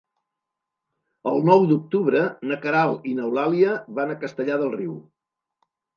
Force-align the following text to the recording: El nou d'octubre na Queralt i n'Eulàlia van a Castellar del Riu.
El 1.31 1.35
nou 1.49 1.67
d'octubre 1.71 2.23
na 2.53 2.57
Queralt 2.65 3.05
i 3.11 3.13
n'Eulàlia 3.19 3.77
van 4.01 4.15
a 4.15 4.17
Castellar 4.25 4.57
del 4.63 4.75
Riu. 4.81 4.97